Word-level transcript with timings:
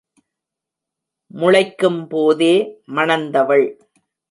முளைக்கும் 1.31 2.01
போதே 2.07 2.53
மணந்தவள். 2.95 3.67